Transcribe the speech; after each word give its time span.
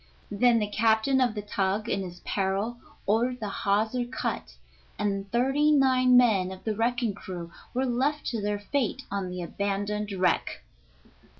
Then 0.31 0.57
the 0.57 0.65
captain 0.67 1.21
of 1.21 1.35
the 1.35 1.43
tug, 1.43 1.87
in 1.87 2.01
his 2.01 2.21
peril, 2.21 2.77
ordered 3.05 3.39
the 3.39 3.49
hawser 3.49 4.03
cut, 4.03 4.55
and 4.97 5.31
thirty 5.31 5.71
nine 5.71 6.17
men 6.17 6.51
of 6.51 6.63
the 6.63 6.75
wrecking 6.75 7.13
crew 7.13 7.51
were 7.75 7.85
left 7.85 8.25
to 8.31 8.41
their 8.41 8.57
fate 8.57 9.03
on 9.11 9.29
the 9.29 9.43
abandoned 9.43 10.11
wreck. 10.11 10.63